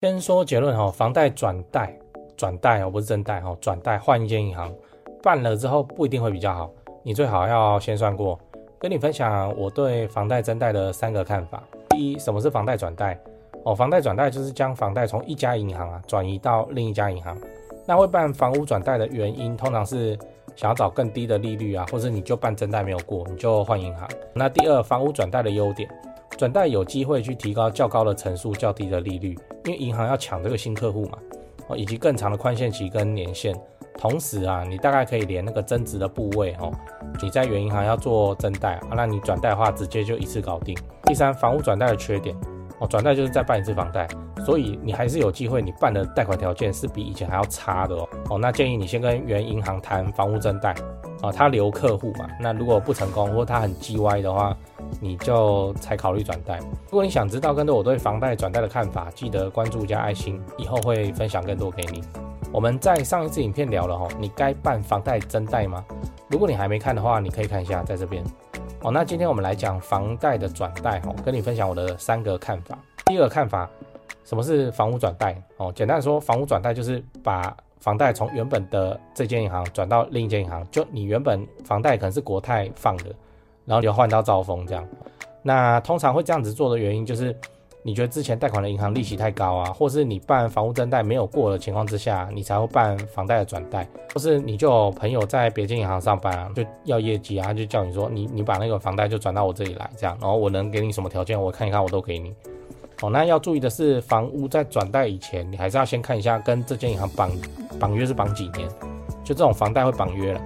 [0.00, 1.92] 先说结论哈，房贷转贷，
[2.36, 4.72] 转贷哦，不是真贷哈，转贷换一间银行
[5.24, 6.70] 办了之后不一定会比较好，
[7.02, 8.38] 你最好要先算过。
[8.78, 11.60] 跟你分享我对房贷增贷的三个看法。
[11.88, 13.18] 第一，什么是房贷转贷？
[13.64, 17.36] 哦，房贷转贷就是将房贷从一家银行啊转移到另一家银行。
[17.84, 20.16] 那会办房屋转贷的原因，通常是
[20.54, 24.08] 想要找更低的利率啊，或者你就办增贷没有过，你就换银行。
[24.32, 25.90] 那第二，房屋转贷的优点，
[26.38, 31.18] 转贷有机会去提高较高的成数、较低的利率，因为银行要抢这个新客户嘛，
[31.66, 33.52] 哦，以及更长的宽限期跟年限。
[33.98, 36.70] 同时啊，你大概可以连那个增值的部位哦，
[37.20, 40.78] 你在原银行要做增贷啊，那你转贷的话，直接就一次搞定。
[41.02, 42.36] 第三，房屋转贷的缺点
[42.78, 44.06] 哦，转贷就是再办一次房贷，
[44.46, 48.08] 所以你还是有机会，你办的贷款条件是比以前还要差的哦。
[48.30, 50.72] 哦，那建议你先跟原银行谈房屋增贷
[51.20, 52.28] 啊，他留客户嘛。
[52.40, 54.56] 那如果不成功或他很叽歪的话，
[55.00, 56.58] 你就才考虑转贷。
[56.58, 62.02] 如果你想知道更多我对房贷转贷的看法，记得关注加爱心，以后会分享更多给你。
[62.50, 65.84] 我们在上一次影片聊了哈，你该办房贷增贷吗？
[66.28, 68.24] 如果你还没看的话，你可以看一下在这边。
[68.82, 72.78] 哦，那今天我们来讲房贷的转贷哈，跟你分享我的三个看法。
[73.06, 73.68] 第一个看法，
[74.24, 75.36] 什么是房屋转贷？
[75.56, 83.14] 哦，简单说，房屋转贷就是把房贷从原本的这间银行转到另一间银行，就你原本房贷可能是国泰放的，
[83.68, 84.84] 然后就换到兆丰这样。
[85.42, 87.36] 那通常会这样子做的原因就是。
[87.84, 102.34] 你觉得之前贷款的银行利息太高啊，或是你办房屋增贷没有过的情况之下，你才会办房贷的转贷，或是你就有朋友在别间银行上班啊，就要业绩啊，就叫你说你你把那个房贷就转到我这里来，这样，然后我能给你什么条件，我看一看我都给你。
[103.00, 107.30] 哦，那要注意的是，房屋在转贷以前，你还是要先看一下跟这间银行绑
[107.78, 108.68] 绑约是绑几年，
[109.24, 110.40] 就这种房贷会绑约了。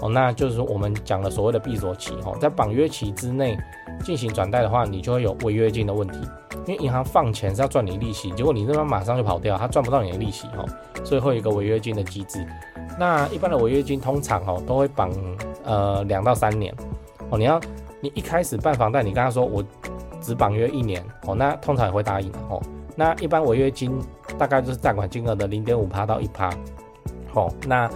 [0.00, 3.56] 哦，那就是说我们讲的所谓的闭锁期，哦，在绑约期之内
[4.04, 6.18] 进行转贷的话，你就会有违约金的问题。
[6.66, 10.66] 因为银行放钱是要赚你利息，结果你这边马上就跑掉，他赚不到你的利息哦，
[11.04, 12.44] 所以会有一个违约金的机制。
[12.98, 15.10] 那一般的违约金通常哦都会绑
[15.64, 16.74] 呃两到三年
[17.30, 17.38] 哦。
[17.38, 17.60] 你要
[18.00, 19.64] 你一开始办房贷，你跟他说我
[20.20, 22.60] 只绑约一年哦，那通常也会答应哦。
[22.96, 23.96] 那一般违约金
[24.36, 26.50] 大概就是贷款金额的零点五趴到一趴
[27.34, 27.48] 哦。
[27.64, 27.88] 那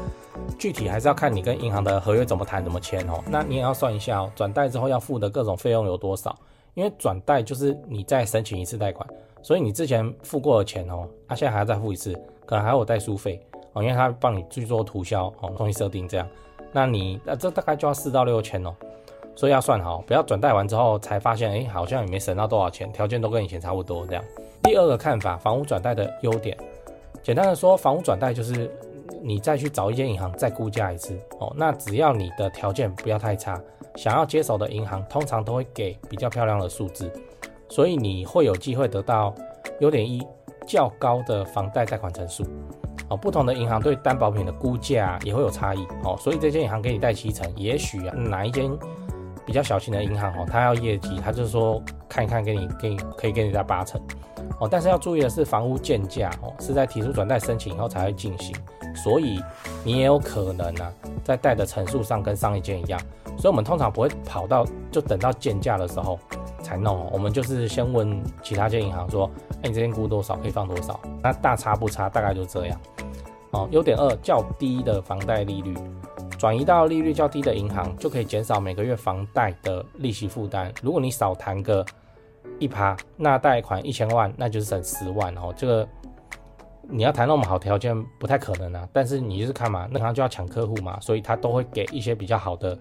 [0.58, 3.22] 具体还是要看你跟银行的合约怎么谈怎么签哦。
[3.26, 6.36] 那你也要算一下哦，转贷之后要付的各种费用有多少。
[6.74, 9.06] 因为转贷就是你再申请一次贷款，
[9.42, 12.14] 所以你之前付过的钱哦，他、啊、现在还要再付一次，
[12.46, 16.26] 可能还有代书费哦，因为他帮你去做涂销哦，重新设定这样，
[16.70, 18.72] 那你那、啊、这大概就要四到六千哦，
[19.34, 24.24] 所以要算好，不要转贷完之后才发现，哎，好像也没省到多少钱，条件都跟以前差不多这样。
[24.62, 26.56] 第二个看法，房屋转贷的优点，
[27.20, 28.70] 简单的说，房屋转贷就是
[29.22, 33.60] 你再去找一间银行再估价一次哦，那只要你的条件不要太差。
[33.96, 37.12] 想要接手的银行通常都会给比较漂亮的数字，
[37.68, 39.34] 所以你会有机会得到
[39.80, 40.24] 优点一
[40.66, 42.44] 较高的房贷贷款成数
[43.08, 43.16] 哦。
[43.16, 48.70] 不同的银行对担保品的估价也会有差异哦，所以这间银行给你贷七成，也许啊哪一间
[49.44, 54.00] 比较小型的银行哦，它要业绩，它就说看一看给你给你可以给你贷八成
[54.60, 54.68] 哦。
[54.70, 58.54] 但是要注意的是，房屋建价哦是在提出转贷申请以后才会进行，
[58.94, 59.42] 所以
[59.84, 60.92] 你也有可能啊
[61.24, 63.00] 在贷的层数上跟上一间一样。
[63.38, 66.18] 所以，我们通常不会跑到就等到鉴价的时候
[66.62, 67.08] 才弄。
[67.10, 69.30] 我们就是先问其他间银行说
[69.62, 72.78] ：“哎，你这边估多少，可以放多少？”那大差不差，大概就这样。
[73.52, 75.74] 哦，优点二，较低的房贷利率，
[76.38, 80.70] 转移到利率较低的银行，就可以减少每个月房贷的利息负担。
[80.82, 81.84] 如果你少谈个
[82.58, 85.52] 一趴，那贷款一千万，那就是省十万哦。
[85.56, 85.88] 这个
[86.90, 88.88] 你要谈那么好条件，不太可能啊。
[88.92, 92.76] 但是你就是看嘛，那银行就要抢客户嘛，所以他都会给一些比较好的。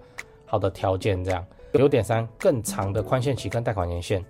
[0.46, 4.20] 好的条件这样，有点三，更长的宽限期跟贷款年限。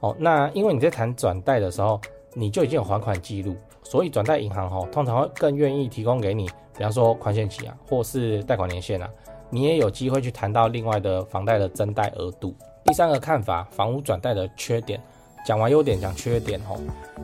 [0.00, 2.00] 哦，那因为你在谈转贷的时候，
[2.32, 9.10] 你就已经有还款记录，所以转贷银行哦，通常会更愿意提供给你，比方说宽限期啊，或是贷款年限啊，
[9.50, 12.56] 你也有机会去谈到另外的房贷的增贷额度。
[12.84, 14.98] 第三个看法，房屋转贷的缺点，
[15.44, 16.78] 讲完优点讲缺点哦。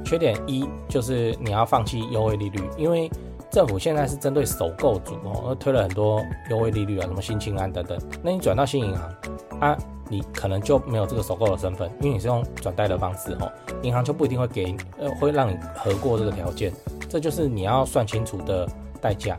[0.05, 3.11] 缺点一就是你要放弃优惠利率，因为。
[3.51, 7.97] 政府现在是针对首购族哦，推了很多优惠利率啊，什么新青安等等。
[8.21, 9.15] 那你转到新银行
[9.61, 9.79] 啊，
[10.09, 13.53] 你可能就没有这个首购的身份，因为你是用转贷的方式哦，
[13.83, 16.73] 银行就不一定会给，呃，会让你核过这个条件。
[17.09, 18.69] 这就是你要算清楚的
[19.01, 19.39] 代价。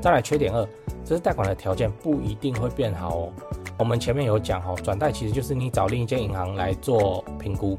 [0.00, 0.66] 再来缺点二，
[1.04, 3.32] 这是贷款的条件不一定会变好哦。
[3.78, 7.78] 我们前面有讲哦，转贷其实就是你找另一间银行来做评估，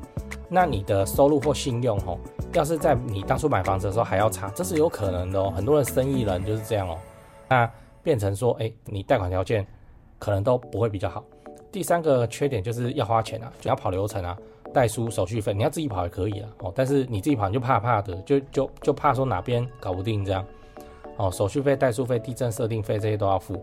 [0.53, 2.15] 那你的收入或信用哦。
[2.53, 5.51] 要是在你当初买房子的时候还要差，这是有可能的哦。
[5.55, 6.97] 很多的生意人就是这样哦。
[7.49, 7.69] 那
[8.03, 9.65] 变成说，哎，你贷款条件
[10.19, 11.23] 可能都不会比较好。
[11.71, 14.37] 第三个缺点就是要花钱啊，就要跑流程啊。
[14.71, 20.45] 代书手续费，你要自己跑也可以啊哦，但是你自己跑你就怕怕的，就就就怕说哪边搞不定这样
[21.17, 23.59] 哦，手续费、代书费、地震设定费这些都要付。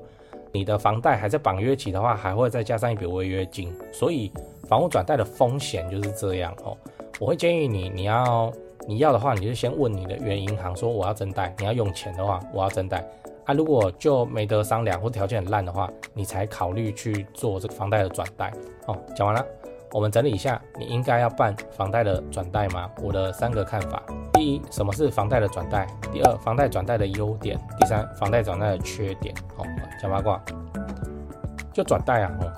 [0.53, 4.33] 你的房贷还在绑约期的话，还会再加上一笔违约金，所以
[4.71, 6.77] 房屋转贷的风险就是这样哦。
[7.19, 8.53] 我会建议你，你要
[8.87, 13.05] 你要的话，你就先问你的原银行说我要增贷，你要用钱的话，我要增贷
[13.45, 13.53] 啊。
[13.53, 18.53] 如果就没得商量或条件很烂的话，你才考虑去做这个房贷的转贷
[18.87, 18.97] 哦。
[19.17, 19.45] 讲完了。
[19.93, 22.89] 我们整理一下，你应该要办房贷的转贷吗？
[23.03, 24.01] 我的三个看法：
[24.33, 25.85] 第一，什么是房贷的转贷？
[26.13, 29.35] 第二，房贷转贷的优点；第三，房贷转贷的缺点。
[29.57, 29.67] 哦，
[30.01, 30.41] 讲八卦，
[31.73, 32.31] 就转贷啊！
[32.41, 32.53] 哦，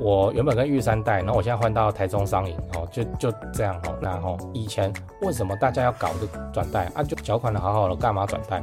[0.00, 3.94] 我原本跟玉山贷，然后我现在换到台中商银，哦，就就这样哦。
[4.00, 7.02] 然后以前为什么大家要搞这个转贷啊？
[7.02, 8.62] 就缴款的好好的，干嘛转贷？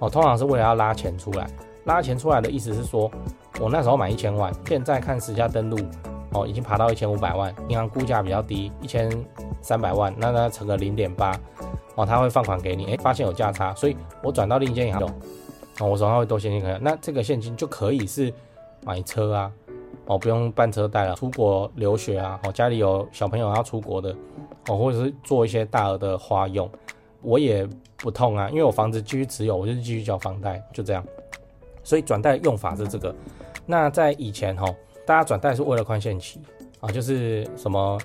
[0.00, 1.46] 哦，通常是为了要拉钱出来。
[1.84, 3.10] 拉钱出来的意思是说，
[3.60, 5.78] 我那时候买一千万，现在看时价登录。
[6.34, 9.10] 哦，已经爬到一千五百万，银行估价比较低，一千
[9.60, 11.38] 三百万，那那乘个零点八，
[11.94, 15.02] 哦，他会放款给你，哎，发现有价差，所以我转到另一间银行，
[15.80, 18.32] 哦，我手上会多现金可以，那这个现金就可以是
[18.82, 19.52] 买车啊，
[20.06, 24.14] 哦，不用办车贷了，出国留学啊，哦，家里有小朋友要出国的，
[24.68, 26.68] 哦，或者是做一些大额的花用，
[27.20, 31.04] 我也不痛啊，因为我房子继续持有，我就继续交房贷，就这样，
[31.82, 33.14] 所以转贷用法是这个，
[33.66, 34.66] 那在以前哈。
[35.04, 36.40] 大家转贷是为了宽限期
[36.78, 37.98] 啊，就是什么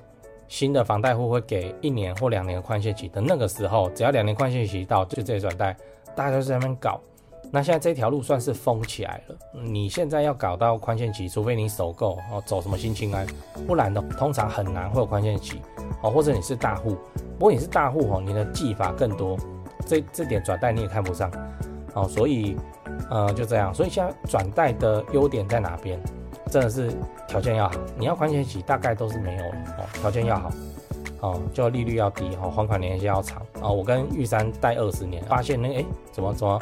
[0.48, 5.78] 新的房贷户会给一年或两年宽限期，等那个时候，只要两年宽限期到，就直接转贷，
[6.16, 7.00] 大家都在那边搞。
[7.52, 9.36] 那现在这条路算是封起来了。
[9.64, 13.26] 你现在要搞到宽限期，除非你首购哦，走什么新青安，
[13.66, 15.62] 不然的通常很难会有宽限期
[16.02, 16.12] 哦。
[16.12, 16.98] 或者你是大户，
[17.38, 19.38] 不过你是大户哦，你的技法更多，
[19.86, 21.32] 这这点转贷你也看不上
[21.94, 22.08] 哦。
[22.08, 22.58] 所以
[23.10, 26.00] 呃就这样，所以现在转贷的优点在哪边？
[26.50, 26.94] 真的是
[27.28, 29.86] 条件要好，你要宽限期大概都是没有哦。
[29.94, 30.52] 条件要好
[31.20, 33.74] 哦，就利率要低哦，还款年限要长哦。
[33.74, 36.60] 我跟玉山贷二十年，发现那哎、欸、怎么怎么，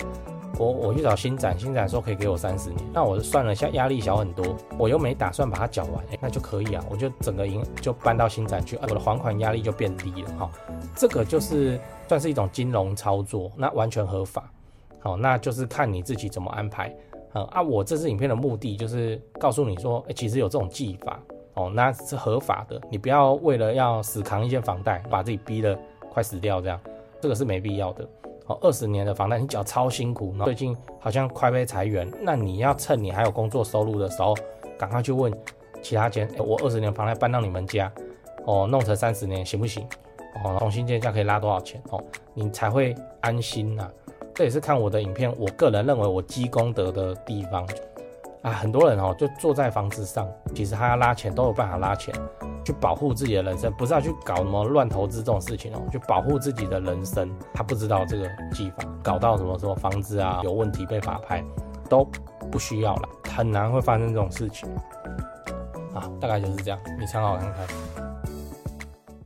[0.58, 10.52] 我我去找新展，新展说可以给我三十年，那我算了一下压力小很多，我又没打算把它缴完，那就可以啊，我就整个银就搬到新展去，我的还款压力就变低了哈、
[10.96, 14.52] 这个就是算是一种金融操作，那完全合法，
[15.00, 16.96] 好、那就是看你自己怎么安排。
[17.34, 21.20] 啊，我这支影片的目的就是告诉你说，其实有这种技法
[21.56, 22.80] 哦，那是合法的。
[22.90, 25.78] 你不要为了要死扛一间房贷，把自己逼得
[26.10, 26.80] 快死掉，这样
[27.20, 28.08] 这个是没必要的。
[28.48, 34.36] 哦，二十年的房贷你缴超辛苦，最近好像快被裁员，那你要趁你还有工作收入的时候，
[34.78, 35.34] 赶快去问
[35.82, 37.92] 其他间，我二十年房贷搬到你们家，
[38.46, 39.88] 哦，弄成三十年行不行？
[40.44, 41.82] 哦，重新建价可以拉多少钱？
[41.90, 42.04] 哦，
[42.34, 43.90] 你才会安心呐、
[44.36, 47.68] 这也是看我的影片，我个人认为我积功德的地方
[48.44, 52.14] 啊，很多人哦就坐在房子上，其实他要拉钱都有办法拉钱，
[52.66, 57.30] 去保护自己的人生，不是要去搞什么乱投资这种事情哦，去保护自己的人生。
[57.54, 61.46] 他不知道这个技法，搞到什么什么房子啊有问题被法拍，
[61.88, 62.04] 都
[62.52, 64.68] 不需要了，很难会发生这种事情
[65.94, 68.05] 啊，大概就是这样，你参考看看。